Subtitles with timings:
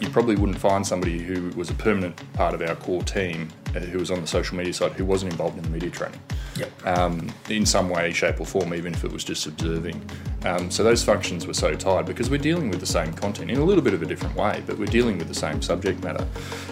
[0.00, 3.80] you probably wouldn't find somebody who was a permanent part of our core team uh,
[3.80, 6.20] who was on the social media side who wasn't involved in the media training.
[6.56, 6.86] Yep.
[6.86, 10.02] Um, in some way, shape, or form, even if it was just observing.
[10.44, 13.58] Um, so those functions were so tied because we're dealing with the same content in
[13.58, 16.26] a little bit of a different way, but we're dealing with the same subject matter.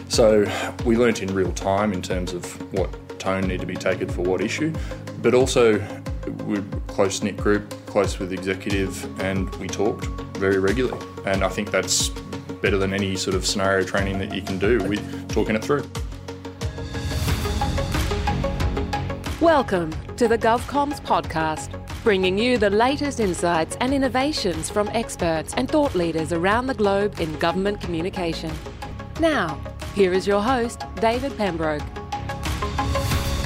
[0.08, 0.50] So
[0.84, 4.22] we learnt in real time in terms of what tone need to be taken for
[4.22, 4.72] what issue,
[5.20, 5.78] but also
[6.44, 10.06] we're close knit group, close with executive, and we talked
[10.38, 11.04] very regularly.
[11.26, 12.10] And I think that's
[12.60, 15.88] better than any sort of scenario training that you can do with talking it through.
[19.40, 21.72] Welcome to the GovComms podcast,
[22.02, 27.20] bringing you the latest insights and innovations from experts and thought leaders around the globe
[27.20, 28.52] in government communication.
[29.20, 29.60] Now,
[29.94, 31.82] here is your host, David Pembroke.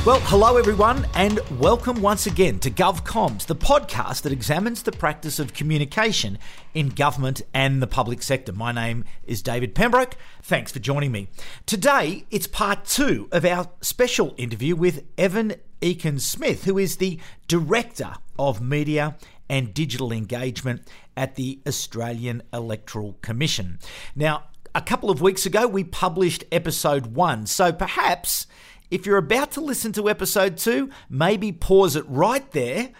[0.05, 5.39] Well, hello everyone, and welcome once again to GovComms, the podcast that examines the practice
[5.39, 6.41] of communication
[6.75, 8.53] in government and the public sector.
[8.53, 10.17] My name is David Pembroke.
[10.43, 11.29] Thanks for joining me.
[11.67, 18.15] Today, it's part two of our special interview with Evan Ekin-Smyth, who is the Director
[18.37, 19.17] of Media
[19.49, 20.83] and Digital Engagement
[21.17, 23.79] at the Australian Electoral Commission.
[24.17, 28.49] Now, a couple of weeks ago, we published episode one, so perhaps
[28.93, 32.93] if you're about to listen to episode two, maybe pause it right there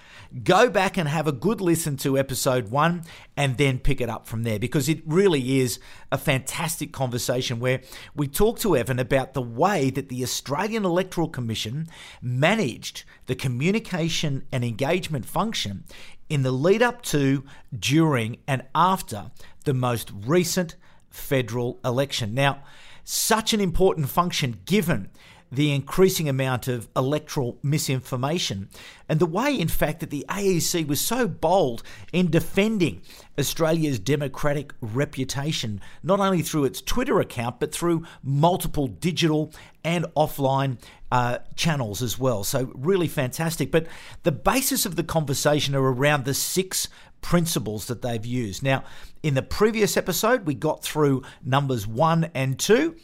[0.45, 3.03] go back and have a good listen to episode one
[3.37, 5.79] and then pick it up from there because it really is
[6.11, 7.81] a fantastic conversation where
[8.15, 11.87] we talk to Evan about the way that the Australian Electoral Commission
[12.23, 15.85] managed the communication and engagement function
[16.29, 17.45] in the lead up to,
[17.79, 19.31] during, and after
[19.65, 20.77] the most recent
[21.11, 22.33] federal election.
[22.33, 22.63] Now,
[23.05, 25.11] such an important function given
[25.53, 28.71] the increasing amount of electoral misinformation
[29.13, 31.83] and the way, in fact, that the AEC was so bold
[32.15, 33.03] in defending
[33.39, 39.53] Australia's democratic reputation, not only through its Twitter account, but through multiple digital
[39.85, 40.79] and offline
[41.11, 42.43] uh, channels as well.
[42.43, 43.71] So, really fantastic.
[43.71, 43.87] But
[44.23, 46.89] the basis of the conversation are around the six
[47.21, 48.63] principles that they've used.
[48.63, 48.85] Now,
[49.23, 52.97] in the previous episode, we got through numbers one and two.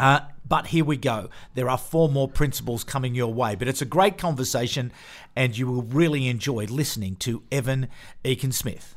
[0.00, 1.28] Uh, but here we go.
[1.54, 3.54] There are four more principles coming your way.
[3.54, 4.92] But it's a great conversation,
[5.36, 7.88] and you will really enjoy listening to Evan
[8.24, 8.96] Ekin-Smyth.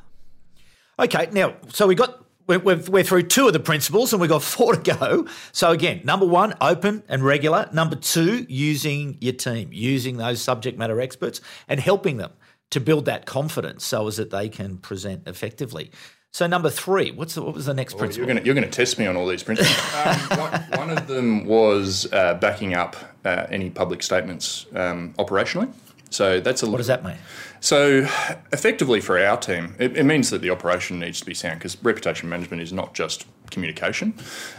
[0.97, 4.43] Okay, now, so we got we're, we're, through two of the principles and we've got
[4.43, 5.27] four to go.
[5.51, 7.69] So, again, number one, open and regular.
[7.71, 12.31] Number two, using your team, using those subject matter experts and helping them
[12.71, 15.91] to build that confidence so as that they can present effectively.
[16.33, 18.27] So number three, what's the, what was the next principle?
[18.27, 19.77] You're going to test me on all these principles.
[20.05, 25.71] um, one, one, of them was uh, backing up uh, any public statements um, operationally.
[26.09, 26.71] So that's a lot.
[26.71, 27.17] what does that mean?
[27.59, 28.07] So,
[28.51, 31.81] effectively for our team, it, it means that the operation needs to be sound because
[31.83, 34.13] reputation management is not just communication.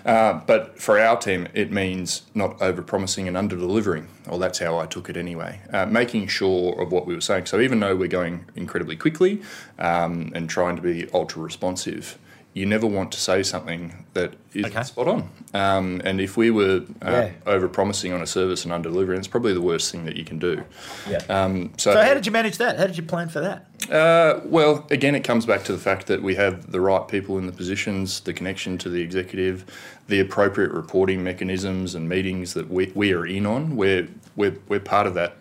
[0.07, 4.09] Uh, but for our team, it means not over promising and under delivering.
[4.27, 5.61] Well, that's how I took it anyway.
[5.73, 7.47] Uh, making sure of what we were saying.
[7.47, 9.43] So, even though we're going incredibly quickly
[9.79, 12.19] um, and trying to be ultra responsive,
[12.55, 14.85] you never want to say something that is okay.
[14.85, 15.29] spot on.
[15.53, 17.31] Um, and if we were uh, yeah.
[17.47, 20.25] over promising on a service and under delivering, it's probably the worst thing that you
[20.25, 20.63] can do.
[21.11, 21.19] Yeah.
[21.29, 22.79] Um, so, so, how did you manage that?
[22.79, 23.67] How did you plan for that?
[23.91, 27.39] Uh, well, again, it comes back to the fact that we have the right people
[27.39, 29.65] in the positions, the connection to the executive,
[30.07, 33.75] the appropriate reporting mechanisms and meetings that we, we are in on.
[33.75, 35.37] We're, we're, we're part of that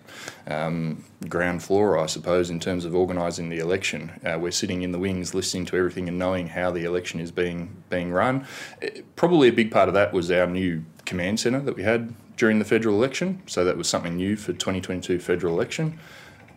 [0.47, 4.11] um, ground floor, I suppose, in terms of organising the election.
[4.25, 7.31] Uh, we're sitting in the wings, listening to everything and knowing how the election is
[7.31, 8.45] being being run.
[8.81, 11.83] It, uh, probably a big part of that was our new command centre that we
[11.83, 13.41] had during the federal election.
[13.45, 15.99] So that was something new for 2022 federal election.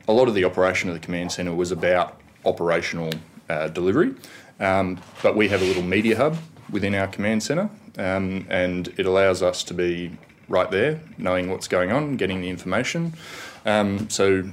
[0.08, 3.12] A lot of the operation of the command centre was about operational
[3.48, 4.14] uh, delivery,
[4.60, 6.36] um, but we have a little media hub
[6.70, 7.68] within our command centre,
[7.98, 10.16] um, and it allows us to be
[10.48, 13.14] right there, knowing what's going on, getting the information.
[13.64, 14.50] Um, so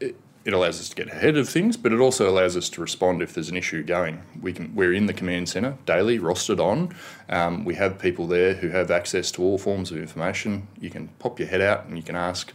[0.00, 2.80] it, it, allows us to get ahead of things, but it also allows us to
[2.80, 4.22] respond if there's an issue going.
[4.40, 6.94] We can we're in the command centre daily, rostered on.
[7.28, 10.66] Um, we have people there who have access to all forms of information.
[10.80, 12.52] You can pop your head out and you can ask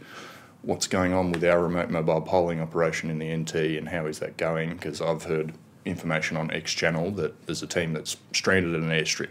[0.61, 4.19] what's going on with our remote mobile polling operation in the NT and how is
[4.19, 4.71] that going?
[4.71, 5.53] Because I've heard
[5.85, 9.29] information on X channel that there's a team that's stranded at an airstrip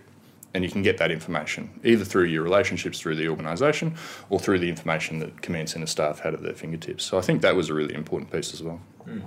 [0.55, 3.95] and you can get that information either through your relationships through the organisation
[4.31, 7.05] or through the information that command centre staff had at their fingertips.
[7.05, 8.81] So I think that was a really important piece as well.
[9.07, 9.23] Mm.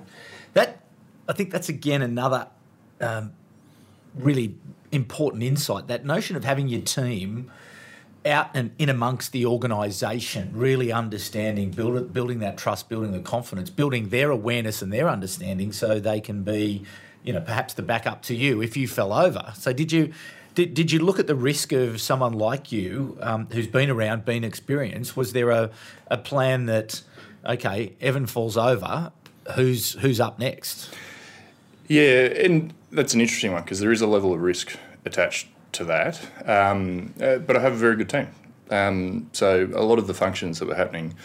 [0.54, 0.82] That
[1.28, 2.48] I think that's again another
[3.00, 3.34] um,
[4.16, 4.56] really
[4.92, 5.88] important insight.
[5.88, 7.52] That notion of having your team
[8.26, 13.70] out and in amongst the organisation, really understanding, build, building that trust, building the confidence,
[13.70, 16.84] building their awareness and their understanding, so they can be,
[17.24, 19.54] you know, perhaps the backup to you if you fell over.
[19.56, 20.12] So did you?
[20.60, 24.26] Did, did you look at the risk of someone like you um, who's been around,
[24.26, 25.16] been experienced?
[25.16, 25.70] Was there a,
[26.08, 27.02] a plan that,
[27.46, 29.14] okay, Evan falls over,
[29.56, 30.94] who's who's up next?
[31.88, 35.86] Yeah, and that's an interesting one because there is a level of risk attached to
[35.86, 36.20] that.
[36.46, 38.28] Um, uh, but I have a very good team.
[38.70, 41.16] Um, so a lot of the functions that were happening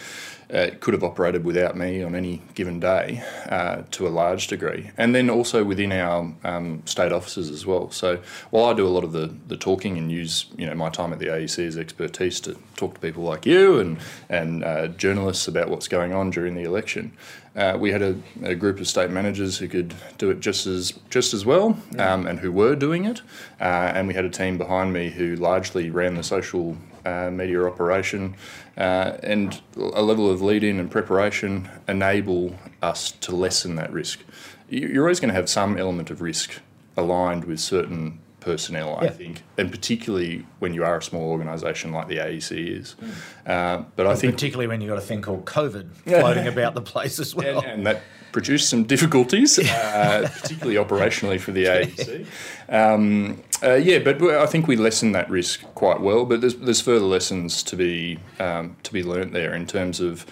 [0.53, 4.91] uh, could have operated without me on any given day uh, to a large degree.
[4.97, 7.91] And then also within our um, state offices as well.
[7.91, 8.21] So
[8.51, 11.13] while I do a lot of the, the talking and use you know my time
[11.13, 13.99] at the AEC as expertise to talk to people like you and,
[14.29, 17.13] and uh, journalists about what's going on during the election,
[17.57, 20.93] uh, we had a, a, group of state managers who could do it just as
[21.09, 23.23] just as well, um, and who were doing it.
[23.61, 27.63] Uh, and we had a team behind me who largely ran the social uh, media
[27.65, 28.37] operation,
[28.77, 34.21] uh, and a level of lead in and preparation enable us to lessen that risk.
[34.69, 36.61] You're always going to have some element of risk
[36.97, 39.11] aligned with certain personnel, I yeah.
[39.11, 42.97] think, and particularly when you are a small organisation like the AEC is.
[43.01, 43.11] Mm.
[43.51, 46.83] Uh, but I think particularly when you've got a thing called COVID floating about the
[46.83, 48.03] place as well, and, and that
[48.33, 52.27] produced some difficulties, uh, particularly operationally for the AEC.
[52.69, 56.27] Um, uh, yeah, but I think we lessened that risk quite well.
[56.27, 60.27] But there's, there's further lessons to be um, to be learnt there in terms of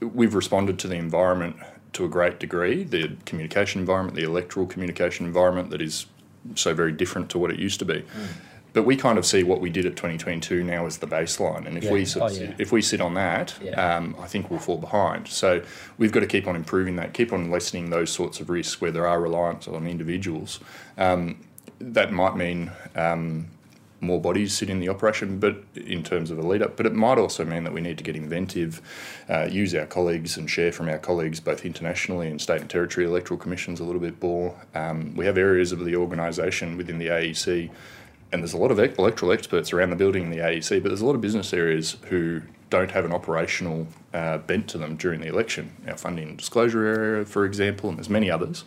[0.00, 1.56] we've responded to the environment
[1.92, 6.06] to a great degree, the communication environment, the electoral communication environment that is
[6.54, 8.00] so very different to what it used to be.
[8.00, 8.26] Mm.
[8.72, 11.78] But we kind of see what we did at 2022 now as the baseline, and
[11.78, 11.92] if yeah.
[11.92, 12.54] we sort of oh, yeah.
[12.58, 13.96] if we sit on that, yeah.
[13.96, 15.26] um, I think we'll fall behind.
[15.26, 15.62] So
[15.96, 18.90] we've got to keep on improving that, keep on lessening those sorts of risks where
[18.90, 20.60] there are reliance on individuals.
[20.98, 21.38] Um,
[21.80, 23.48] that might mean um,
[24.00, 26.94] more bodies sit in the operation, but in terms of a lead up, but it
[26.94, 28.80] might also mean that we need to get inventive,
[29.28, 33.06] uh, use our colleagues and share from our colleagues both internationally and state and territory
[33.06, 34.54] electoral commissions a little bit more.
[34.74, 37.70] Um, we have areas of the organisation within the AEC,
[38.32, 41.00] and there's a lot of electoral experts around the building in the AEC, but there's
[41.00, 45.20] a lot of business areas who don't have an operational uh, bent to them during
[45.20, 45.74] the election.
[45.88, 48.64] Our funding disclosure area, for example, and there's many others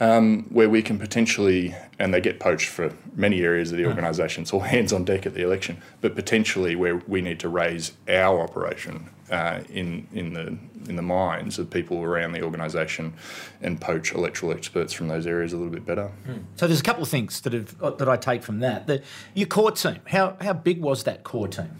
[0.00, 4.42] um, where we can potentially, and they get poached for many areas of the organisation,
[4.42, 7.92] it's all hands on deck at the election, but potentially where we need to raise
[8.08, 10.58] our operation uh, in in the
[10.88, 13.12] in the minds of people around the organisation
[13.60, 16.10] and poach electoral experts from those areas a little bit better.
[16.26, 16.44] Mm.
[16.56, 18.86] So there's a couple of things that have that I take from that.
[18.86, 19.02] The,
[19.34, 21.76] your core team, how how big was that core team?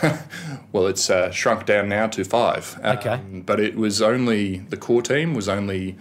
[0.72, 2.78] well, it's uh, shrunk down now to five.
[2.84, 5.96] Okay, um, but it was only the core team was only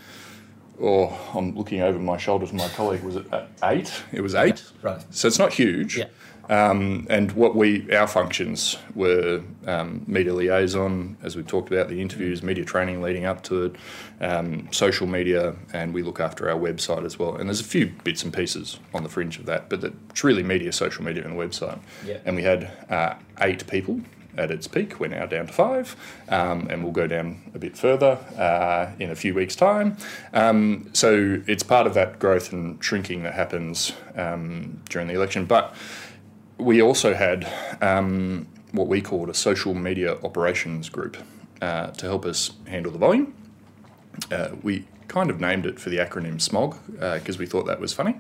[0.82, 3.26] or I'm looking over my shoulder to my colleague, was it
[3.64, 4.04] eight?
[4.12, 4.64] It was eight.
[4.82, 5.04] Right.
[5.12, 5.98] So it's not huge.
[5.98, 6.06] Yeah.
[6.50, 12.02] Um, and what we our functions were um, media liaison, as we talked about the
[12.02, 13.76] interviews, media training leading up to it,
[14.20, 17.38] um, social media, and we look after our website as well.
[17.38, 20.44] And there's a few bits and pieces on the fringe of that, but it's really
[20.44, 21.80] media, social media, and the website.
[22.06, 22.18] Yeah.
[22.26, 24.02] And we had uh, eight people
[24.38, 25.00] at its peak.
[25.00, 25.96] We're now down to five,
[26.30, 29.98] um, and we'll go down a bit further uh, in a few weeks' time.
[30.34, 35.46] Um, so it's part of that growth and shrinking that happens um, during the election.
[35.46, 35.76] But
[36.58, 37.52] we also had
[37.82, 41.18] um, what we called a social media operations group
[41.62, 43.34] uh, to help us handle the volume.
[44.32, 47.82] Uh, we kind of named it for the acronym SMOG because uh, we thought that
[47.82, 48.16] was funny.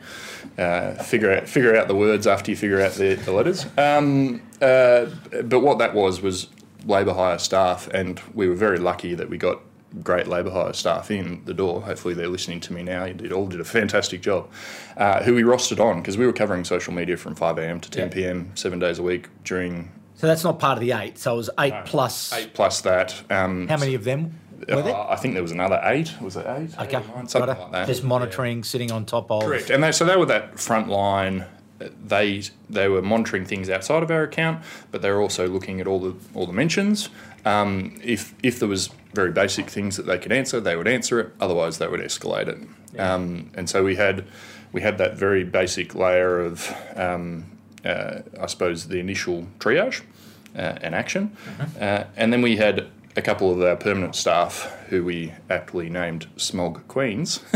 [0.57, 3.65] Uh, figure out figure out the words after you figure out the, the letters.
[3.77, 5.05] Um, uh,
[5.43, 6.47] but what that was was
[6.85, 9.61] labour hire staff, and we were very lucky that we got
[10.03, 11.81] great labour hire staff in the door.
[11.81, 13.05] Hopefully, they're listening to me now.
[13.05, 14.49] You did all did a fantastic job.
[14.97, 17.79] Uh, who we rostered on because we were covering social media from 5 a.m.
[17.79, 18.13] to 10 yeah.
[18.13, 18.51] p.m.
[18.55, 19.89] seven days a week during.
[20.15, 21.17] So that's not part of the eight.
[21.17, 22.33] So it was eight no, plus.
[22.33, 23.23] Eight plus that.
[23.29, 26.13] Um, How many of them uh, I think there was another eight.
[26.21, 26.77] Was it eight?
[26.77, 27.87] Okay, eight nine, something like that.
[27.87, 28.63] Just monitoring, yeah.
[28.63, 29.43] sitting on top of.
[29.43, 31.45] Correct, and they, so they were that front line.
[31.79, 35.87] They they were monitoring things outside of our account, but they were also looking at
[35.87, 37.09] all the all the mentions.
[37.43, 41.19] Um, if if there was very basic things that they could answer, they would answer
[41.19, 41.33] it.
[41.39, 42.59] Otherwise, they would escalate it.
[42.93, 43.13] Yeah.
[43.13, 44.25] Um, and so we had
[44.71, 47.45] we had that very basic layer of, um,
[47.83, 50.01] uh, I suppose, the initial triage
[50.55, 51.83] uh, and action, mm-hmm.
[51.83, 56.27] uh, and then we had a couple of our permanent staff, who we aptly named
[56.37, 57.43] Smog Queens,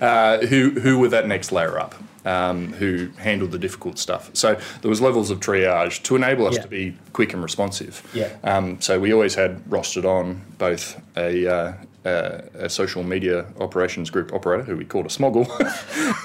[0.00, 4.30] uh, who who were that next layer up, um, who handled the difficult stuff.
[4.32, 6.62] So there was levels of triage to enable us yeah.
[6.62, 8.08] to be quick and responsive.
[8.14, 8.36] Yeah.
[8.42, 11.72] Um, so we always had rostered on both a uh,
[12.06, 15.46] uh, a social media operations group operator, who we called a smoggle,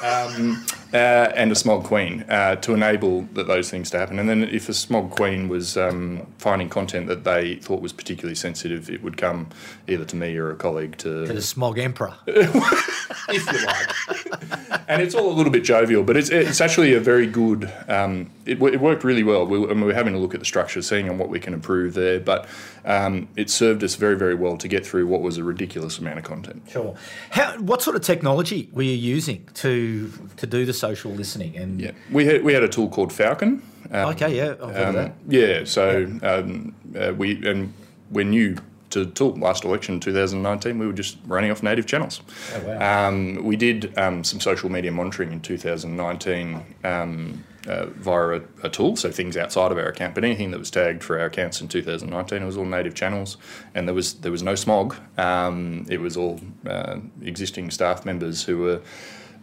[0.37, 4.19] um, uh, and a smog queen uh, to enable that those things to happen.
[4.19, 8.35] And then if a smog queen was um, finding content that they thought was particularly
[8.35, 9.49] sensitive, it would come
[9.87, 12.13] either to me or a colleague to, To the smog emperor.
[12.27, 14.81] if you like.
[14.87, 17.71] and it's all a little bit jovial, but it's, it's actually a very good.
[17.87, 19.45] Um, it, wo- it worked really well.
[19.45, 21.53] We, and we were having a look at the structure, seeing on what we can
[21.53, 22.19] improve there.
[22.19, 22.47] But
[22.85, 26.19] um, it served us very, very well to get through what was a ridiculous amount
[26.19, 26.63] of content.
[26.69, 26.95] Sure.
[27.31, 31.57] How, what sort of technology were you using to to do the social listening?
[31.57, 33.61] And Yeah, we had we had a tool called Falcon.
[33.91, 35.13] Um, okay, yeah, I've heard Um, that.
[35.27, 37.73] yeah, so Um, uh, we and
[38.09, 38.55] we're new
[38.91, 39.35] to tool.
[39.37, 42.21] Last election, 2019, we were just running off native channels.
[42.53, 43.07] Oh, wow.
[43.07, 48.69] Um, we did um, some social media monitoring in 2019 um, uh, via a, a
[48.69, 50.15] tool, so things outside of our account.
[50.15, 53.37] But anything that was tagged for our accounts in 2019, it was all native channels,
[53.75, 54.95] and there was there was no smog.
[55.17, 58.81] Um, it was all uh, existing staff members who were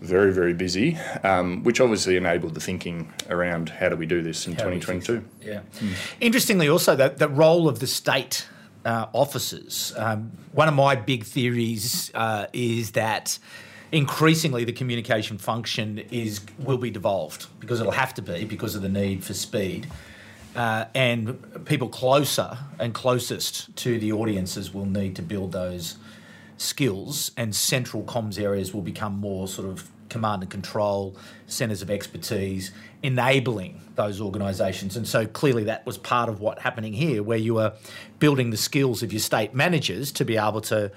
[0.00, 4.46] very very busy, um, which obviously enabled the thinking around how do we do this
[4.46, 5.24] in How do we fix 2022.
[5.42, 5.60] Yeah.
[6.20, 8.46] Interestingly, also the, the role of the state
[8.84, 9.92] uh, officers.
[9.96, 13.38] Um, one of my big theories uh, is that
[13.92, 18.82] increasingly the communication function is will be devolved because it'll have to be because of
[18.82, 19.86] the need for speed.
[20.56, 25.96] Uh, and people closer and closest to the audiences will need to build those
[26.56, 31.16] skills, and central comms areas will become more sort of command and control
[31.46, 34.96] centres of expertise, enabling those organisations.
[34.96, 37.74] And so clearly that was part of what happening here, where you were
[38.18, 40.90] building the skills of your state managers to be able to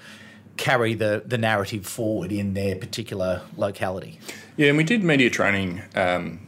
[0.56, 4.18] carry the, the narrative forward in their particular locality.
[4.56, 6.46] Yeah, and we did media training um,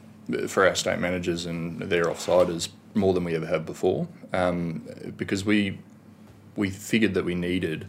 [0.48, 5.44] for our state managers and their offsiders more than we ever have before, um, because
[5.44, 5.78] we
[6.56, 7.86] we figured that we needed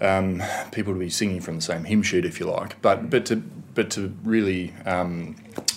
[0.00, 0.42] um,
[0.72, 3.36] people to be singing from the same hymn sheet, if you like, but but to
[3.74, 5.36] but to really um,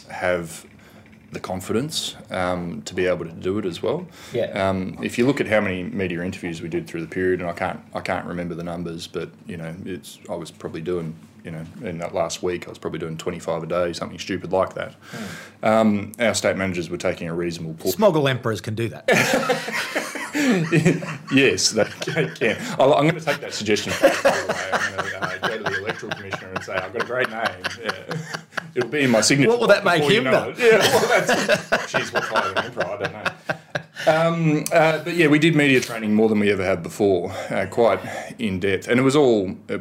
[0.10, 0.65] have
[1.33, 4.07] the confidence um, to be able to do it as well.
[4.31, 4.45] Yeah.
[4.51, 7.49] Um, if you look at how many media interviews we did through the period, and
[7.49, 11.15] I can't I can't remember the numbers, but you know, it's I was probably doing
[11.43, 14.19] you know in that last week I was probably doing twenty five a day, something
[14.19, 14.95] stupid like that.
[15.61, 18.01] Um, our state managers were taking a reasonable portion.
[18.01, 19.05] Smoggle emperors can do that.
[21.33, 22.57] yes, they can.
[22.79, 23.93] I'll, I'm going to take that suggestion.
[26.67, 27.63] and say I've got a great name.
[27.82, 28.17] Yeah.
[28.75, 29.50] It'll be in my signature.
[29.50, 30.53] What will that make before you him, know.
[30.58, 32.86] Yeah, well, that's, geez, what kind of an emperor?
[32.86, 33.32] I don't know.
[34.05, 37.67] Um, uh, but yeah, we did media training more than we ever had before, uh,
[37.70, 38.00] quite
[38.39, 39.55] in depth, and it was all.
[39.70, 39.77] Uh,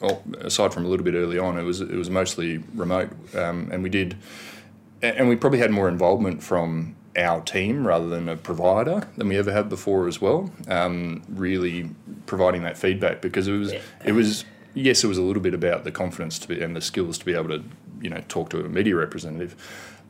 [0.00, 3.68] well, aside from a little bit early on, it was it was mostly remote, um,
[3.70, 4.16] and we did,
[5.02, 9.36] and we probably had more involvement from our team rather than a provider than we
[9.36, 10.50] ever had before as well.
[10.68, 11.90] Um, really
[12.24, 13.74] providing that feedback because it was
[14.04, 16.80] it was yes, it was a little bit about the confidence to be and the
[16.80, 17.62] skills to be able to
[18.00, 19.54] you know talk to a media representative,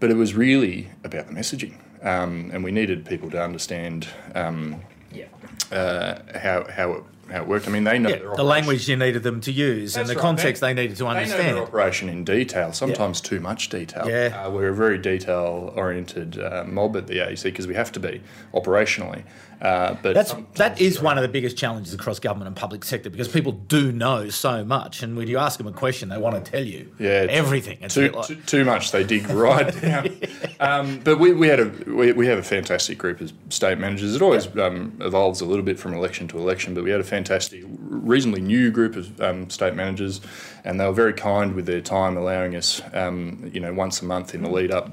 [0.01, 1.75] but it was really about the messaging,
[2.05, 4.81] um, and we needed people to understand um,
[5.13, 5.27] yeah.
[5.73, 7.69] uh, how how it how it worked.
[7.69, 10.15] I mean, they know Yeah, their the language you needed them to use and the
[10.15, 10.21] right.
[10.21, 11.31] context They- they, needed to understand.
[11.31, 11.69] They know their understand.
[11.69, 14.09] operation in detail, sometimes too much detail.
[14.09, 14.45] Yeah.
[14.47, 18.01] Uh, we're a very detail oriented uh, mob at the AEC because we have to
[18.01, 18.21] be
[18.53, 19.23] operationally.
[19.61, 23.11] Uh, but That's that is one of the biggest challenges across government and public sector
[23.11, 26.43] because people do know so much, and when you ask them a question, they want
[26.43, 27.77] to tell you Yeah, everything.
[27.83, 28.91] It's too, like- too, too much.
[28.91, 30.17] They dig right down.
[30.61, 34.17] Um, but we, we had a we, we have a fantastic group of state managers.
[34.17, 37.05] It always um, evolves a little bit from election to election, but we had a
[37.05, 40.23] fantastic, reasonably new group of um, state managers,
[40.65, 44.07] and they were very kind with their time, allowing us, um, you know, once a
[44.07, 44.91] month in the lead up.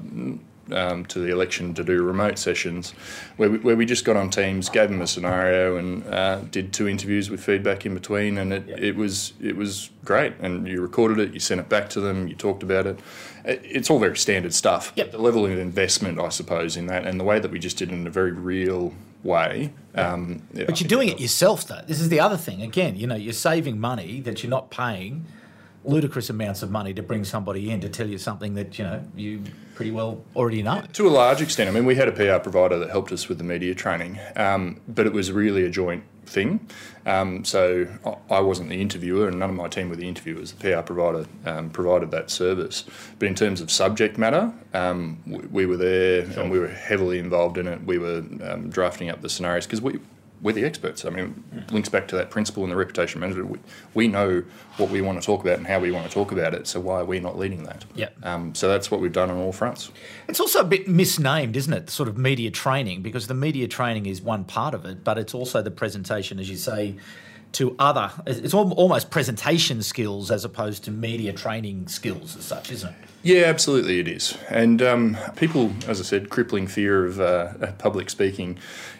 [0.70, 2.90] Um, to the election to do remote sessions
[3.38, 6.74] where we, where we just got on teams, gave them a scenario, and uh, did
[6.74, 10.34] two interviews with feedback in between, and it, it was it was great.
[10.40, 12.98] And you recorded it, you sent it back to them, you talked about it.
[13.46, 14.92] It- It's all very standard stuff.
[14.96, 15.12] Yep.
[15.12, 17.90] The level of investment, I suppose, in that, and the way that we just did
[17.90, 18.92] it in a very real
[19.24, 19.72] way.
[19.94, 21.80] Um, yeah, But you're doing it it yourself, though.
[21.86, 22.60] This is the other thing.
[22.62, 25.24] Again, you know, you're saving money that you're not paying
[25.88, 29.02] ludicrous amounts of money to bring somebody in to tell you something that you know
[29.16, 29.42] you
[29.74, 30.82] pretty well already know.
[30.92, 33.38] To a large extent, I mean, we had a PR provider that helped us with
[33.38, 36.60] the media training, um, but it was really a joint thing.
[37.06, 37.86] Um, so
[38.30, 40.52] I- wasn't the interviewer, and none of my team were the interviewers.
[40.52, 42.84] The PR provider um, provided that service.
[43.18, 47.18] But in terms of subject matter, um, we, we were there and we were heavily
[47.18, 47.82] involved in it.
[47.84, 50.00] We were um, drafting up the scenarios because we.
[50.40, 51.04] We're the experts.
[51.04, 53.50] I mean, it links back to that principle in the reputation management.
[53.50, 53.58] We,
[53.94, 54.44] we know
[54.76, 56.66] what we want to talk about and how we want to talk about it.
[56.66, 57.84] So why are we not leading that?
[57.94, 58.16] Yep.
[58.22, 59.90] Um, so that's what we've done on all fronts.
[60.28, 61.90] It's also a bit misnamed, isn't it?
[61.90, 65.34] Sort of media training, because the media training is one part of it, but it's
[65.34, 66.96] also the presentation, as you say,
[67.52, 68.10] to other.
[68.26, 73.08] It's almost presentation skills as opposed to media training skills as such, isn't it?
[73.22, 74.36] Yeah, absolutely, it is.
[74.48, 78.58] And um, people, as I said, crippling fear of uh, public speaking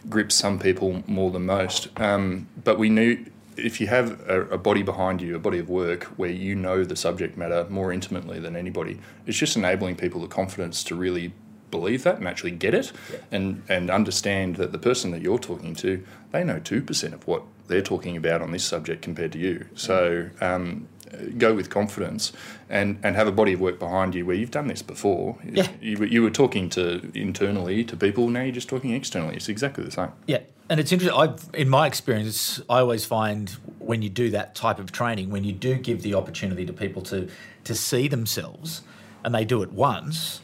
[0.09, 1.88] grips some people more than most.
[2.00, 3.25] Um, but we knew
[3.57, 6.85] if you have a, a, body behind you, a body of work where you know
[6.85, 11.33] the subject matter more intimately than anybody, it's just enabling people the confidence to really
[11.71, 13.19] believe that and actually get it yeah.
[13.31, 17.43] and, and understand that the person that you're talking to, they know 2% of what
[17.69, 19.67] they're talking about on this subject compared to you.
[19.75, 20.89] So um,
[21.37, 22.33] go with confidence
[22.69, 25.39] and, and have a body of work behind you where you've done this before.
[25.45, 25.69] Yeah.
[25.81, 29.37] You, you were talking to internally to people, now you're just talking externally.
[29.37, 30.13] It's exactly the same.
[30.27, 30.41] Yeah.
[30.71, 31.19] And it's interesting.
[31.19, 33.49] I've, in my experience, I always find
[33.79, 37.01] when you do that type of training, when you do give the opportunity to people
[37.03, 37.29] to
[37.65, 38.83] to see themselves,
[39.25, 40.43] and they do it once,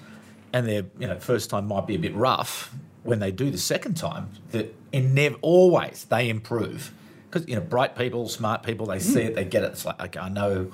[0.51, 2.75] and their you know first time might be a bit rough.
[3.03, 6.91] When they do the second time, that in never always they improve
[7.35, 9.73] because you know bright people, smart people, they see it, they get it.
[9.73, 10.71] It's like okay, I know.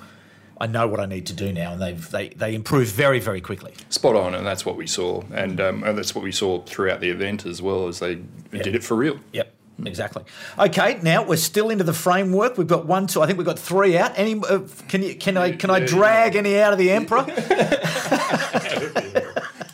[0.63, 3.41] I know what I need to do now, and they they they improve very very
[3.41, 3.73] quickly.
[3.89, 7.01] Spot on, and that's what we saw, and, um, and that's what we saw throughout
[7.01, 8.21] the event as well as they
[8.53, 8.63] yep.
[8.63, 9.19] did it for real.
[9.33, 9.55] Yep.
[9.87, 10.23] Exactly.
[10.59, 12.59] Okay, now we're still into the framework.
[12.59, 13.23] We've got one, two.
[13.23, 14.13] I think we've got three out.
[14.17, 14.39] Any?
[14.39, 15.15] Uh, can you?
[15.15, 15.53] Can I?
[15.53, 17.21] Can I drag any out of the emperor?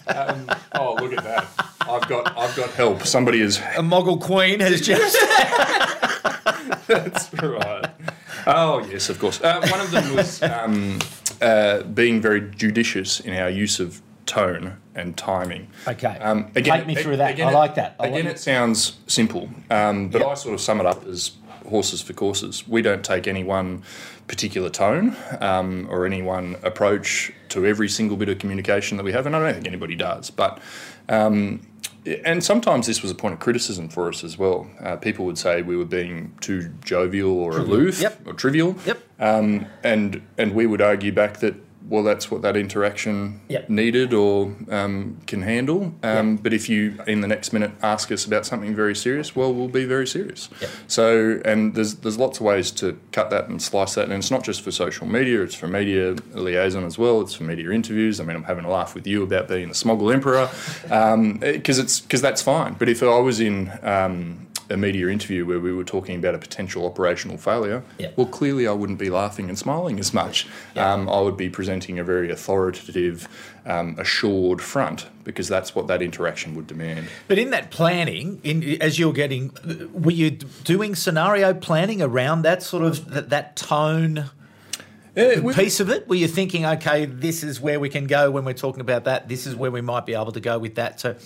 [0.06, 1.48] um, oh, look at that!
[1.80, 3.04] I've got I've got help.
[3.04, 5.16] Somebody is a Moggle Queen has just.
[6.86, 7.90] That's right.
[8.46, 9.40] Oh yes, of course.
[9.40, 10.98] Uh, one of them was um,
[11.40, 15.68] uh, being very judicious in our use of tone and timing.
[15.86, 16.18] Okay.
[16.18, 17.32] Um, again, Take me through that.
[17.32, 17.96] Again, I like that.
[17.98, 20.30] I again, like it sounds simple, um, but yep.
[20.30, 21.32] I sort of sum it up as
[21.68, 22.66] horses for courses.
[22.66, 23.82] We don't take any one
[24.26, 29.12] particular tone um, or any one approach to every single bit of communication that we
[29.12, 30.30] have, and I don't think anybody does.
[30.30, 30.60] But
[31.08, 31.60] um,
[32.24, 34.68] and sometimes this was a point of criticism for us as well.
[34.80, 38.20] Uh, people would say we were being too jovial or aloof yep.
[38.26, 38.76] or trivial.
[38.86, 39.02] Yep.
[39.18, 41.54] Um, and and we would argue back that
[41.88, 43.68] well, that's what that interaction yep.
[43.68, 45.94] needed or um, can handle.
[46.02, 46.42] Um, yep.
[46.42, 49.68] But if you, in the next minute, ask us about something very serious, well, we'll
[49.68, 50.48] be very serious.
[50.60, 50.70] Yep.
[50.88, 54.30] So, and there's there's lots of ways to cut that and slice that, and it's
[54.30, 57.20] not just for social media; it's for media liaison as well.
[57.20, 58.20] It's for media interviews.
[58.20, 60.48] I mean, I'm having a laugh with you about being the smoggle emperor,
[60.82, 61.38] because um,
[61.84, 62.74] it's because that's fine.
[62.74, 66.38] But if I was in um, a media interview where we were talking about a
[66.38, 68.10] potential operational failure, yeah.
[68.16, 70.46] well, clearly I wouldn't be laughing and smiling as much.
[70.74, 70.92] Yeah.
[70.92, 73.28] Um, I would be presenting a very authoritative,
[73.64, 77.08] um, assured front because that's what that interaction would demand.
[77.28, 79.52] But in that planning, in, as you're getting,
[79.92, 84.30] were you doing scenario planning around that sort of that, that tone?
[85.16, 86.06] Uh, piece of it?
[86.08, 89.28] Were you thinking, okay, this is where we can go when we're talking about that?
[89.28, 91.00] This is where we might be able to go with that.
[91.00, 91.16] So,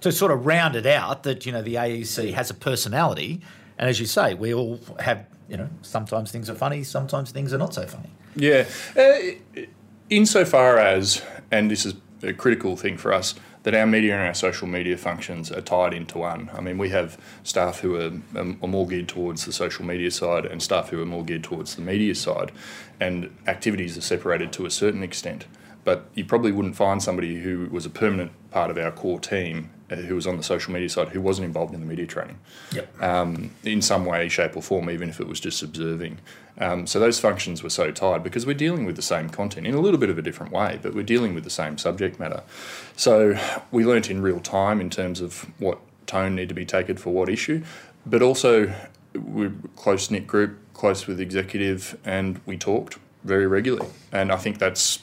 [0.00, 3.40] to sort of round it out that you know the AEC has a personality,
[3.78, 7.52] and as you say, we all have you know sometimes things are funny, sometimes things
[7.52, 8.10] are not so funny.
[8.36, 9.62] Yeah, uh,
[10.10, 13.34] insofar as, and this is a critical thing for us,
[13.64, 16.50] that our media and our social media functions are tied into one.
[16.54, 20.10] I mean, we have staff who are, um, are, more geared towards the social media
[20.10, 22.52] side and staff who are more geared towards the media side,
[23.00, 25.46] and activities are separated to a certain extent.
[25.84, 29.70] But you probably wouldn't find somebody who was a permanent part of our core team
[29.88, 32.38] who was on the social media side who wasn't involved in the media training
[32.72, 33.02] yep.
[33.02, 36.18] um, in some way, shape, or form, even if it was just observing.
[36.58, 39.74] Um, so those functions were so tied because we're dealing with the same content in
[39.74, 42.42] a little bit of a different way, but we're dealing with the same subject matter.
[42.96, 43.38] So
[43.70, 47.10] we learnt in real time in terms of what tone need to be taken for
[47.10, 47.62] what issue,
[48.04, 48.74] but also
[49.14, 53.88] we're close knit group, close with executive, and we talked very regularly.
[54.10, 54.98] And I think that's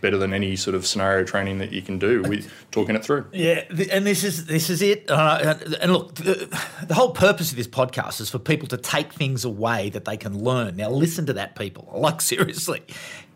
[0.00, 3.26] better than any sort of scenario training that you can do with talking it through.
[3.32, 5.10] Yeah, and this is this is it.
[5.10, 6.48] Uh, and look, the,
[6.86, 10.16] the, whole purpose of this podcast is for people to take things away that they
[10.16, 10.76] can learn.
[10.76, 11.88] Now, listen to that, people.
[12.00, 12.82] Like seriously,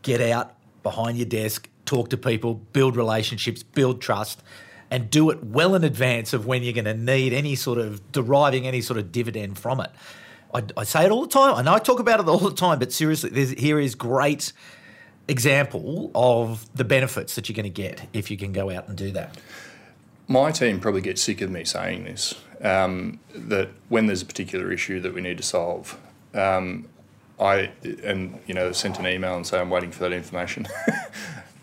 [0.03, 4.43] get out behind your desk, talk to people, build relationships, build trust.
[4.91, 8.13] And do it well in advance of when you're going to need any sort of
[8.13, 9.91] deriving any sort of dividend from it.
[10.55, 11.55] I, I say it all the time.
[11.57, 14.53] I know I talk about it all the time, but seriously, here is great
[15.27, 18.97] example of the benefits that you're going to get if you can go out and
[18.97, 19.37] do that.
[20.29, 22.35] My team probably gets sick of me saying this.
[22.63, 26.01] Um, that when there's a particular issue that we need to solve,
[26.33, 26.89] um,
[27.39, 30.67] I and you know sent an email and say I'm waiting for that information.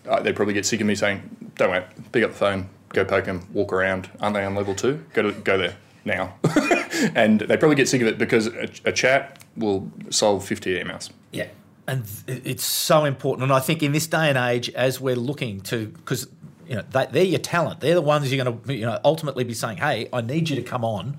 [0.22, 3.24] they probably get sick of me saying, "Don't wait, pick up the phone, go poke
[3.24, 4.10] them, walk around.
[4.20, 5.04] Aren't they on level two?
[5.12, 6.34] Go to go there now."
[7.14, 11.10] and they probably get sick of it because a, a chat will solve 50 emails.
[11.30, 11.48] Yeah.
[11.86, 13.44] And it's so important.
[13.44, 16.28] And I think in this day and age, as we're looking to, because
[16.66, 17.80] you know, they, they're your talent.
[17.80, 20.56] They're the ones you're going to, you know, ultimately be saying, "Hey, I need you
[20.56, 21.18] to come on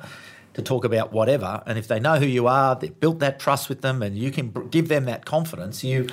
[0.53, 1.61] to talk about whatever.
[1.65, 4.31] And if they know who you are, they've built that trust with them, and you
[4.31, 6.07] can give them that confidence, you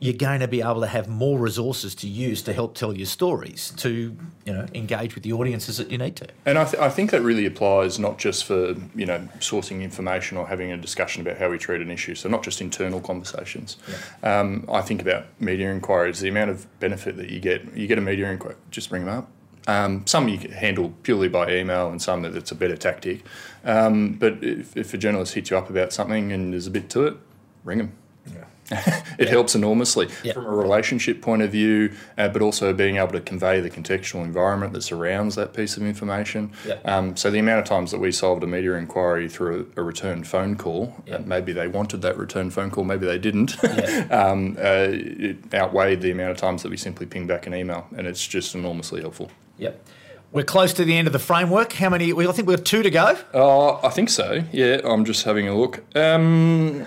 [0.00, 3.06] you're going to be able to have more resources to use to help tell your
[3.06, 6.26] stories, to you know engage with the audiences that you need to.
[6.46, 10.38] And I, th- I think that really applies not just for you know sourcing information
[10.38, 12.14] or having a discussion about how we treat an issue.
[12.14, 13.76] So not just internal conversations.
[14.22, 14.40] Yeah.
[14.40, 16.20] Um, I think about media inquiries.
[16.20, 17.76] The amount of benefit that you get.
[17.76, 18.56] You get a media inquiry.
[18.70, 19.30] Just bring them up.
[19.66, 23.22] Um, some you can handle purely by email, and some that it's a better tactic.
[23.64, 26.88] Um, but if, if a journalist hits you up about something and there's a bit
[26.90, 27.16] to it,
[27.62, 27.92] ring them
[28.70, 29.28] it yeah.
[29.28, 30.32] helps enormously yeah.
[30.32, 34.24] from a relationship point of view, uh, but also being able to convey the contextual
[34.24, 36.52] environment that surrounds that piece of information.
[36.66, 36.74] Yeah.
[36.84, 39.84] Um, so the amount of times that we solved a media inquiry through a, a
[39.84, 43.62] return phone call, uh, maybe they wanted that return phone call, maybe they didn't,
[44.12, 47.86] um, uh, it outweighed the amount of times that we simply ping back an email,
[47.96, 49.30] and it's just enormously helpful.
[49.58, 49.84] Yep.
[50.32, 51.72] We're close to the end of the framework.
[51.72, 52.12] How many?
[52.12, 53.18] I think we've got two to go.
[53.34, 54.44] Uh, I think so.
[54.52, 55.82] Yeah, I'm just having a look.
[55.96, 56.86] Um,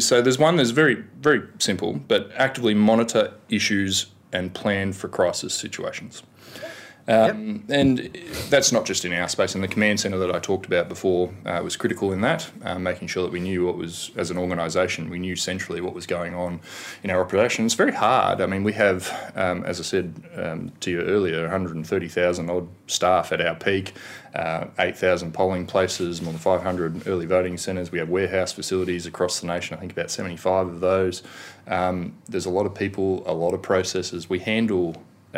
[0.00, 5.54] so there's one that's very very simple, but actively monitor issues and plan for crisis
[5.54, 6.22] situations.
[7.08, 7.78] Um, yep.
[7.78, 7.98] And
[8.48, 9.54] that's not just in our space.
[9.54, 12.78] In the command centre that I talked about before uh, was critical in that, uh,
[12.78, 16.06] making sure that we knew what was, as an organisation, we knew centrally what was
[16.06, 16.60] going on
[17.02, 17.64] in our operation.
[17.64, 18.40] It's very hard.
[18.40, 23.32] I mean, we have, um, as I said um, to you earlier, 130,000 odd staff
[23.32, 23.94] at our peak,
[24.34, 27.90] uh, 8,000 polling places, more than 500 early voting centres.
[27.90, 31.22] We have warehouse facilities across the nation, I think about 75 of those.
[31.66, 34.28] Um, there's a lot of people, a lot of processes.
[34.28, 34.96] We handle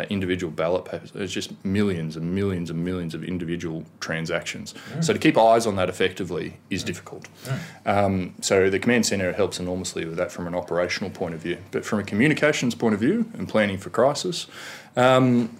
[0.09, 1.11] individual ballot papers.
[1.11, 4.73] There's just millions and millions and millions of individual transactions.
[4.93, 5.03] Mm.
[5.03, 6.87] So to keep eyes on that effectively is mm.
[6.87, 7.27] difficult.
[7.45, 7.59] Mm.
[7.85, 11.57] Um, so the command centre helps enormously with that from an operational point of view.
[11.71, 14.47] But from a communications point of view and planning for crisis,
[14.95, 15.55] um,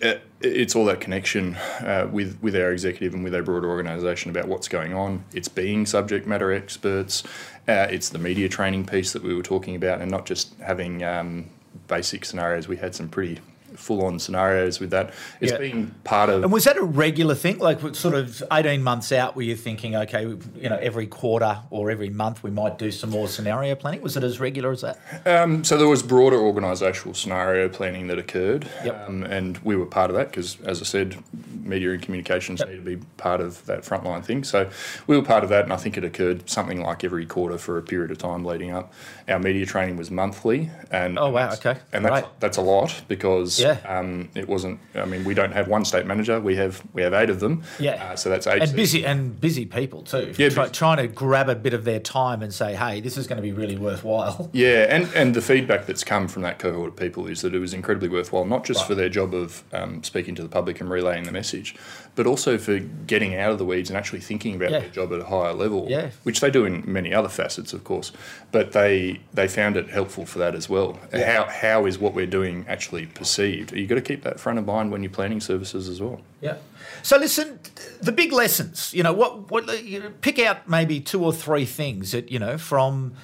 [0.00, 4.30] it, it's all that connection uh, with with our executive and with our broader organisation
[4.30, 5.24] about what's going on.
[5.32, 7.22] It's being subject matter experts.
[7.66, 11.02] Uh, it's the media training piece that we were talking about, and not just having
[11.02, 11.46] um,
[11.88, 12.68] basic scenarios.
[12.68, 13.40] We had some pretty
[13.76, 15.12] full on scenarios with that.
[15.40, 15.58] It's yeah.
[15.58, 16.42] been part of.
[16.42, 17.58] And was that a regular thing?
[17.58, 21.90] Like sort of 18 months out, were you thinking, okay, you know, every quarter or
[21.90, 24.02] every month we might do some more scenario planning?
[24.02, 24.98] Was it as regular as that?
[25.26, 28.68] Um, so there was broader organisational scenario planning that occurred.
[28.84, 29.08] Yep.
[29.08, 31.22] Um, and we were part of that because, as I said,
[31.64, 32.68] media and communications yep.
[32.68, 34.44] need to be part of that frontline thing.
[34.44, 34.70] So
[35.06, 37.78] we were part of that, and I think it occurred something like every quarter for
[37.78, 38.92] a period of time leading up.
[39.28, 40.70] Our media training was monthly.
[40.90, 41.78] and Oh, wow, okay.
[41.92, 42.40] And that's, right.
[42.40, 43.98] that's a lot because yeah.
[43.98, 44.80] Um, it wasn't.
[44.94, 46.40] I mean, we don't have one state manager.
[46.40, 47.62] We have we have eight of them.
[47.78, 48.12] Yeah.
[48.12, 48.62] Uh, so that's eight.
[48.62, 50.34] And busy and busy people too.
[50.36, 50.50] Yeah.
[50.50, 53.36] Try, trying to grab a bit of their time and say, hey, this is going
[53.36, 54.50] to be really worthwhile.
[54.64, 57.58] Yeah, and and the feedback that's come from that cohort of people is that it
[57.58, 58.88] was incredibly worthwhile, not just right.
[58.88, 61.74] for their job of um, speaking to the public and relaying the message,
[62.14, 64.80] but also for getting out of the weeds and actually thinking about yeah.
[64.80, 65.86] their job at a higher level.
[65.88, 66.10] Yeah.
[66.22, 68.12] Which they do in many other facets, of course,
[68.52, 70.98] but they they found it helpful for that as well.
[71.12, 71.44] Yeah.
[71.44, 73.34] How how is what we're doing actually perceived?
[73.54, 76.20] You've got to keep that front of mind when you're planning services as well.
[76.40, 76.56] Yeah.
[77.02, 77.60] So listen,
[78.00, 78.92] the big lessons.
[78.94, 82.38] You know, what what you know, pick out maybe two or three things that you
[82.38, 83.14] know from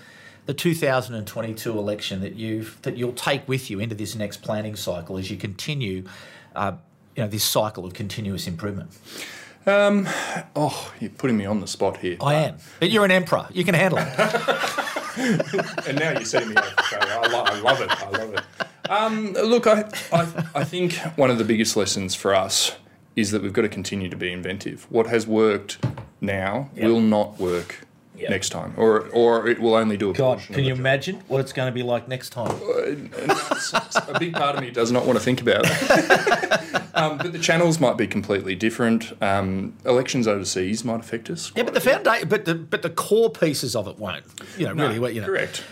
[0.46, 5.16] the 2022 election that you that you'll take with you into this next planning cycle
[5.16, 6.04] as you continue,
[6.56, 6.72] uh,
[7.16, 8.90] you know, this cycle of continuous improvement.
[9.66, 10.08] Um,
[10.56, 12.16] oh, you're putting me on the spot here.
[12.20, 12.56] I am.
[12.80, 13.46] But you're an emperor.
[13.52, 14.08] You can handle it.
[15.86, 16.72] and now you're setting me up.
[16.76, 17.90] I, lo- I love it.
[17.90, 18.90] I love it.
[18.90, 22.76] Um, look, I, I, I think one of the biggest lessons for us
[23.16, 24.86] is that we've got to continue to be inventive.
[24.90, 25.78] What has worked
[26.20, 26.86] now yep.
[26.86, 28.30] will not work yep.
[28.30, 31.52] next time, or or it will only do a God, can you imagine what it's
[31.52, 32.50] going to be like next time?
[32.50, 36.79] Uh, a big part of me does not want to think about it.
[37.00, 39.12] um, but the channels might be completely different.
[39.22, 41.52] Um, elections overseas might affect us.
[41.56, 44.24] Yeah, but the foundation, but the but the core pieces of it won't.
[44.56, 45.64] You know, no, really, what you know, correct.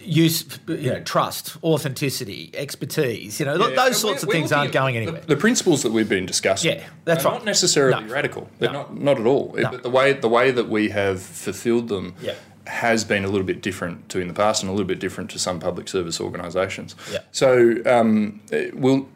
[0.00, 3.38] Use, you know, trust, authenticity, expertise.
[3.38, 3.76] You know, yeah.
[3.76, 5.20] those sorts of things aren't going anywhere.
[5.20, 7.34] The, the, principles that we've been discussing, yeah, that's right.
[7.34, 8.12] Not necessarily no.
[8.12, 8.48] radical.
[8.58, 8.82] They're no.
[8.82, 9.56] not not at all.
[9.56, 12.14] But the way the way that we have fulfilled them.
[12.20, 12.34] Yeah
[12.66, 15.30] has been a little bit different to in the past and a little bit different
[15.30, 16.94] to some public service organisations.
[17.12, 17.18] Yeah.
[17.32, 18.40] So um,
[18.72, 19.08] we'll,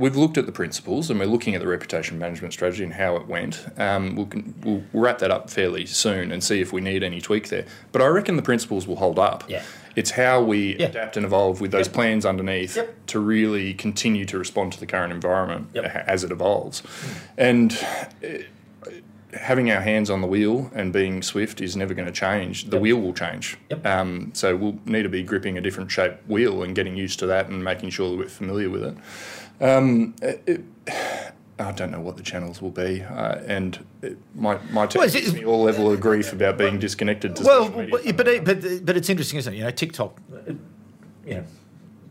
[0.00, 3.16] we've looked at the principles and we're looking at the reputation management strategy and how
[3.16, 3.66] it went.
[3.78, 4.28] Um, we'll,
[4.64, 7.66] we'll, wrap that up fairly soon and see if we need any tweak there.
[7.92, 9.44] But I reckon the principles will hold up.
[9.48, 9.62] Yeah.
[9.96, 10.86] It's how we yeah.
[10.86, 11.94] adapt and evolve with those yep.
[11.94, 12.94] plans underneath yep.
[13.08, 15.84] to really continue to respond to the current environment yep.
[16.06, 16.80] as it evolves.
[16.80, 17.18] Mm.
[17.36, 17.86] And
[18.24, 18.42] uh,
[19.36, 22.64] having our hands on the wheel and being swift is never going to change.
[22.64, 22.82] The yep.
[22.82, 23.58] wheel will change.
[23.70, 23.86] Yep.
[23.86, 27.26] Um, so we'll need to be gripping a different shaped wheel and getting used to
[27.26, 28.96] that and making sure that we're familiar with it.
[29.60, 30.62] Um, it
[31.58, 35.10] I don't know what the channels will be, uh, and it, my my team Well,
[35.10, 37.92] gives it- me all level of grief about being disconnected to Well, social media.
[37.92, 39.56] but but, it- but but it's interesting, isn't it?
[39.58, 40.52] You know, TikTok, uh,
[41.26, 41.44] you know,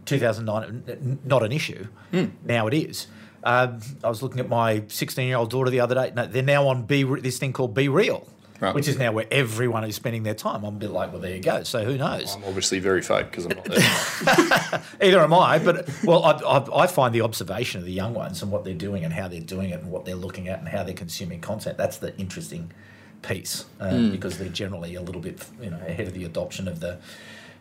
[0.06, 1.88] 2009, not an issue.
[2.12, 2.26] Hmm.
[2.46, 3.08] Now it is.
[3.44, 6.12] Um, I was looking at my 16 year old daughter the other day.
[6.16, 8.28] No, they're now on Be Re- this thing called Be Real,
[8.62, 8.76] Right.
[8.76, 10.66] which is now where everyone is spending their time.
[10.66, 11.64] I'm a bit like, well, there you go.
[11.64, 12.36] So who knows?
[12.36, 14.84] I'm obviously very fake because I'm not there.
[15.02, 18.42] Either am I, but well, I, I, I find the observation of the young ones
[18.42, 20.68] and what they're doing and how they're doing it and what they're looking at and
[20.68, 21.78] how they're consuming content.
[21.78, 22.72] That's the interesting
[23.22, 26.80] piece uh, because they're generally a little bit, you know, ahead of the adoption of
[26.82, 27.00] the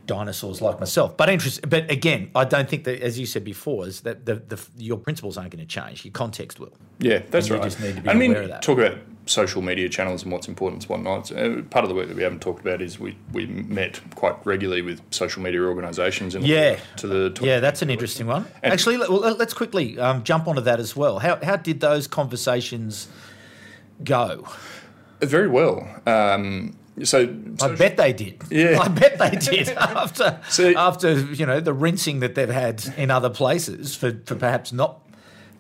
[0.07, 1.17] dinosaurs like myself.
[1.17, 4.37] But interest, but again, I don't think that, as you said before, is that the,
[4.37, 6.05] the your principles aren't going to change.
[6.05, 6.73] Your context will.
[6.99, 7.63] Yeah, that's And you right.
[7.65, 8.63] just need to be I mean, aware of that.
[8.63, 11.31] talk about social media channels and what's important and whatnot.
[11.31, 14.35] Uh, part of the work that we haven't talked about is we, we met quite
[14.47, 16.79] regularly with social media organisations and Yeah.
[16.97, 18.47] to the to Yeah, that's an interesting one.
[18.63, 21.19] And- Actually, let's quickly um, jump onto that as well.
[21.19, 23.09] How how did those conversations
[24.03, 24.47] go?
[25.21, 25.85] very well.
[26.07, 27.23] Um, so
[27.61, 28.41] I bet they did.
[28.51, 28.79] Yeah.
[28.83, 33.11] I bet they did after So- after you know the rinsing that they've had in
[33.11, 35.01] other places for, for perhaps not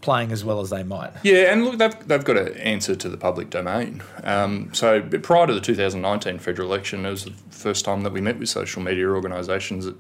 [0.00, 1.11] playing as well as they might.
[1.22, 4.02] Yeah, and look, they've, they've got an answer to the public domain.
[4.22, 8.20] Um, so prior to the 2019 federal election, it was the first time that we
[8.20, 9.84] met with social media organisations.
[9.87, 9.96] that-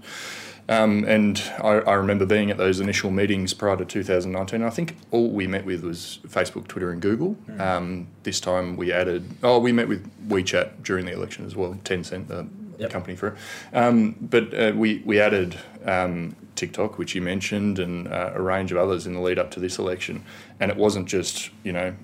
[0.70, 4.62] Um, and I, I remember being at those initial meetings prior to 2019.
[4.62, 7.36] I think all we met with was Facebook, Twitter, and Google.
[7.58, 11.78] Um, this time we added, oh, we met with WeChat during the election as well,
[11.84, 12.46] Tencent, the
[12.78, 12.90] Yep.
[12.90, 13.34] company for it.
[13.72, 18.72] Um, but uh, we, we added um, TikTok, which you mentioned, and uh, a range
[18.72, 20.24] of others in the lead up to this election.
[20.60, 21.94] And it wasn't just, you know,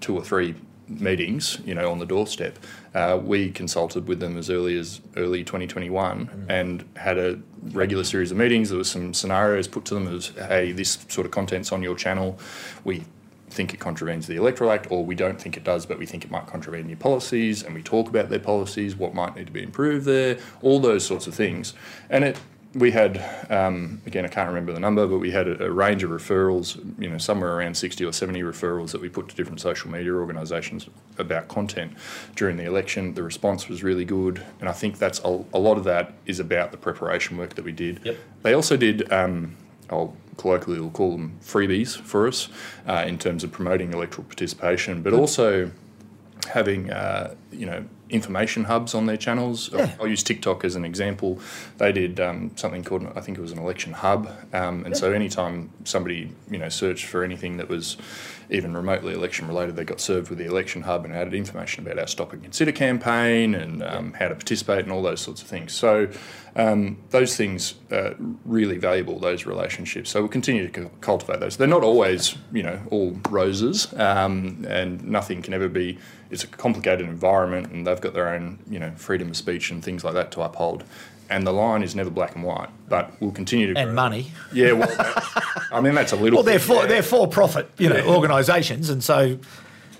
[0.00, 0.54] two or three
[0.88, 2.58] meetings, you know, on the doorstep.
[2.94, 7.40] Uh, we consulted with them as early as early 2021 and had a
[7.72, 8.68] regular series of meetings.
[8.68, 11.96] There was some scenarios put to them as, hey, this sort of content's on your
[11.96, 12.38] channel.
[12.84, 13.04] We
[13.48, 16.24] think it contravenes the Electoral Act, or we don't think it does, but we think
[16.24, 19.52] it might contravene your policies, and we talk about their policies, what might need to
[19.52, 21.72] be improved there, all those sorts of things.
[22.10, 22.38] And it,
[22.74, 26.02] we had, um, again, I can't remember the number, but we had a, a range
[26.02, 29.60] of referrals, you know, somewhere around 60 or 70 referrals that we put to different
[29.60, 31.92] social media organisations about content
[32.34, 33.14] during the election.
[33.14, 36.40] The response was really good, and I think that's a, a lot of that is
[36.40, 38.00] about the preparation work that we did.
[38.04, 38.16] Yep.
[38.42, 39.56] They also did, um,
[39.88, 42.48] I'll colloquially will call them freebies for us
[42.88, 45.70] uh, in terms of promoting electoral participation, but also
[46.48, 49.70] having uh, you know information hubs on their channels.
[49.72, 49.94] Yeah.
[50.00, 51.40] I'll use TikTok as an example.
[51.78, 55.12] They did um, something called I think it was an election hub, um, and so
[55.12, 57.96] anytime somebody you know searched for anything that was
[58.50, 61.98] even remotely election related, they got served with the election hub and added information about
[61.98, 65.48] our Stop and Consider campaign and um, how to participate and all those sorts of
[65.48, 65.72] things.
[65.72, 66.10] So
[66.56, 69.18] um, those things are really valuable.
[69.18, 70.10] Those relationships.
[70.10, 71.56] So we'll continue to cu- cultivate those.
[71.56, 75.98] They're not always you know all roses, um, and nothing can ever be.
[76.30, 79.84] It's a complicated environment, and they've got their own you know freedom of speech and
[79.84, 80.84] things like that to uphold.
[81.30, 83.94] And the line is never black and white, but we'll continue to And grow.
[83.94, 84.30] money.
[84.52, 86.36] Yeah, well, that, I mean that's a little.
[86.36, 86.86] Well, they're for yeah.
[86.86, 89.38] they're for profit, you know, organisations, and so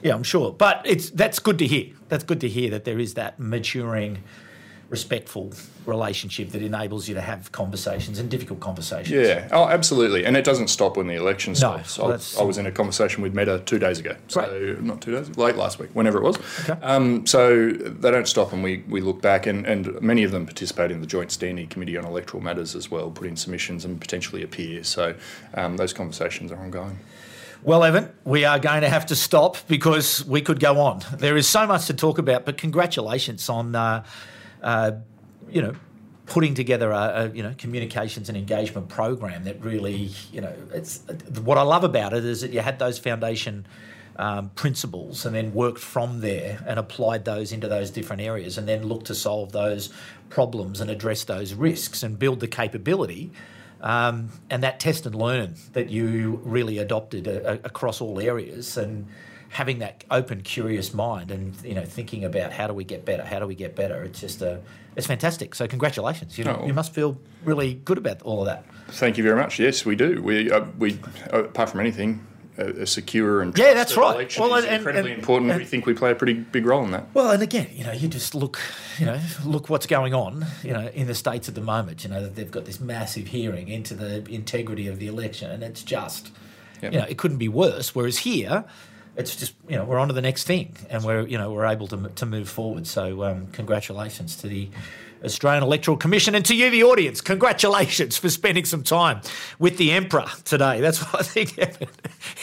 [0.03, 0.53] yeah, I'm sure.
[0.53, 1.87] But it's that's good to hear.
[2.11, 4.23] That's good to hear that there is that maturing,
[4.90, 5.53] respectful
[5.87, 9.11] relationship that enables you to have conversations and difficult conversations.
[9.11, 10.25] Yeah, oh, absolutely.
[10.25, 11.99] And it doesn't stop when the election stops.
[11.99, 14.16] well, I, I was in a conversation with Meta two days ago.
[14.29, 14.83] So, Right.
[14.83, 16.38] not two days, late last week, whenever it was.
[16.68, 16.81] Okay.
[16.83, 20.47] Um, so, they don't stop and we, we look back, and, and many of them
[20.47, 24.01] participate in the Joint Standing Committee on Electoral Matters as well, put in submissions and
[24.01, 24.85] potentially appear.
[24.85, 25.14] So,
[25.55, 26.99] um, those conversations are ongoing.
[27.62, 31.01] Well, Evan, we are going to have to stop because we could go on.
[31.14, 34.05] There is so much to talk about, but congratulations on, uh,
[34.64, 34.92] uh,
[35.48, 35.74] you know,
[36.27, 41.00] putting together a, a you know communications and engagement program that really, you know, it's
[41.44, 43.66] what I love about it is that you had those foundation.
[44.16, 48.68] Um, principles and then worked from there and applied those into those different areas and
[48.68, 49.92] then looked to solve those
[50.31, 53.33] problems and address those risks and build the capability
[53.81, 58.77] um, and that test and learn that you really adopted a, a, across all areas
[58.77, 59.09] and
[59.55, 63.25] having that open curious mind and you know thinking about how do we get better
[63.25, 64.61] how do we get better it's just a
[64.97, 66.67] it's fantastic so congratulations you know Oh.
[66.67, 69.59] you must feel really good about all of that Thank you very much.
[69.59, 70.21] Yes, we do.
[70.23, 70.99] We, uh, we
[71.33, 72.21] uh, apart from anything,
[72.59, 74.14] a, secure and Yeah, that's right.
[74.14, 75.51] election Well, is and- incredibly and- important.
[75.53, 77.07] and- we think we play a pretty big role in that.
[77.14, 78.59] well and again you know you just look
[78.99, 82.11] you know look what's going on you know in the states at the moment you
[82.11, 86.31] know they've got this massive hearing into the integrity of the election and it's just
[86.83, 86.93] Yep.
[86.93, 88.64] you know it couldn't be worse whereas here
[89.16, 91.66] it's just you know we're on to the next thing, and we're you know we're
[91.66, 92.87] able to to move forward.
[92.87, 94.68] So um, congratulations to the
[95.24, 97.20] Australian Electoral Commission and to you, the audience.
[97.20, 99.20] Congratulations for spending some time
[99.59, 100.81] with the Emperor today.
[100.81, 101.57] That's what I think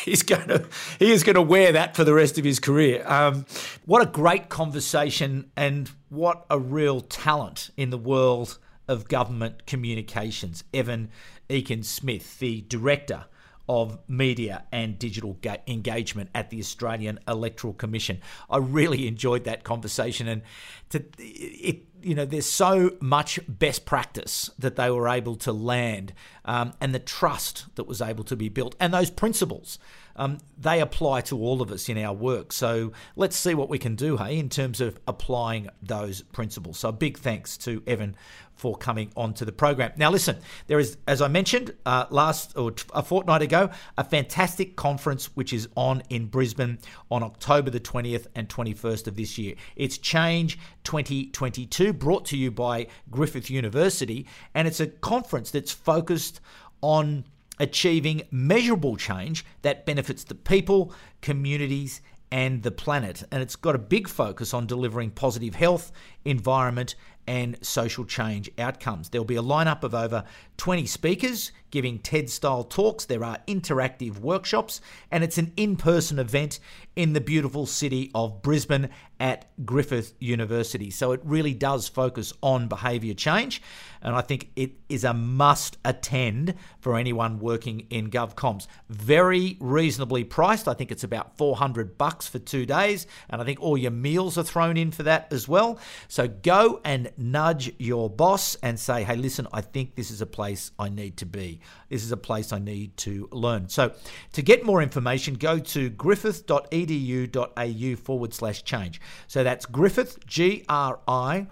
[0.03, 0.67] he's going to
[0.99, 3.03] he is going to wear that for the rest of his career.
[3.05, 3.45] Um,
[3.85, 8.57] what a great conversation and what a real talent in the world
[8.87, 10.63] of government communications.
[10.73, 11.09] Evan
[11.49, 13.25] Ekin-Smyth, the director
[13.67, 18.19] of media and digital ga- engagement at the Australian Electoral Commission.
[18.49, 20.41] I really enjoyed that conversation, and
[20.89, 26.13] to, it, you know, there's so much best practice that they were able to land,
[26.45, 29.79] um, and the trust that was able to be built, and those principles.
[30.15, 32.51] Um, they apply to all of us in our work.
[32.51, 36.79] So let's see what we can do, hey, in terms of applying those principles.
[36.79, 38.15] So big thanks to Evan
[38.61, 39.91] for coming onto the program.
[39.97, 40.37] Now, listen,
[40.67, 45.51] there is, as I mentioned uh, last or a fortnight ago, a fantastic conference which
[45.51, 46.77] is on in Brisbane
[47.09, 49.55] on October the 20th and 21st of this year.
[49.75, 56.39] It's Change 2022, brought to you by Griffith University, and it's a conference that's focused
[56.81, 57.25] on
[57.59, 62.01] achieving measurable change that benefits the people, communities,
[62.31, 63.23] and the planet.
[63.31, 65.91] And it's got a big focus on delivering positive health,
[66.25, 66.95] environment,
[67.27, 69.09] and social change outcomes.
[69.09, 70.23] There'll be a lineup of over
[70.57, 73.05] 20 speakers giving TED style talks.
[73.05, 76.59] There are interactive workshops, and it's an in person event
[76.95, 80.89] in the beautiful city of Brisbane at Griffith University.
[80.89, 83.61] So it really does focus on behaviour change,
[84.01, 88.67] and I think it is a must attend for anyone working in GovComms.
[88.89, 90.67] Very reasonably priced.
[90.67, 94.37] I think it's about 400 bucks for two days, and I think all your meals
[94.37, 95.79] are thrown in for that as well.
[96.07, 100.25] So go and nudge your boss and say, hey, listen, I think this is a
[100.25, 101.60] place I need to be.
[101.89, 103.69] This is a place I need to learn.
[103.69, 103.93] So
[104.33, 108.99] to get more information, go to griffith.edu.au forward slash change.
[109.27, 111.47] So that's Griffith, G R I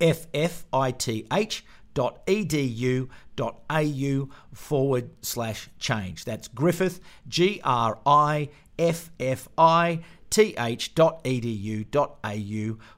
[0.00, 3.08] F F I T H dot edu.au
[4.52, 6.24] forward slash change.
[6.24, 11.16] That's Griffith, G R I F F I th.edu.au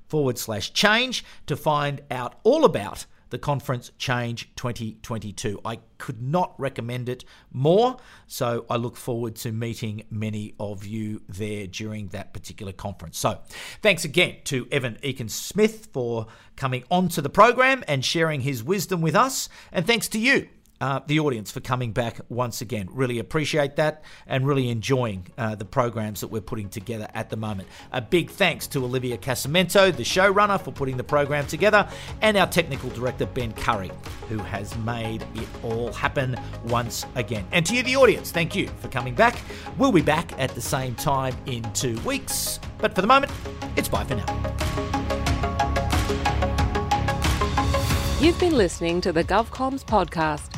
[0.08, 5.60] forward slash change to find out all about the conference Change 2022.
[5.64, 11.22] I could not recommend it more, so I look forward to meeting many of you
[11.28, 13.18] there during that particular conference.
[13.18, 13.38] So,
[13.82, 19.14] thanks again to Evan Ekin-Smyth for coming onto the program and sharing his wisdom with
[19.14, 20.48] us, and thanks to you
[20.80, 22.88] uh, the audience for coming back once again.
[22.92, 27.36] Really appreciate that and really enjoying uh, the programs that we're putting together at the
[27.36, 27.68] moment.
[27.92, 31.88] A big thanks to Olivia Casamento, the showrunner, for putting the program together,
[32.22, 33.90] and our technical director, Ben Curry,
[34.28, 36.36] who has made it all happen
[36.66, 37.44] once again.
[37.52, 39.38] And to you, the audience, thank you for coming back.
[39.78, 42.60] We'll be back at the same time in two weeks.
[42.78, 43.32] But for the moment,
[43.76, 44.26] it's bye for now.
[48.20, 50.57] You've been listening to the GovComms podcast.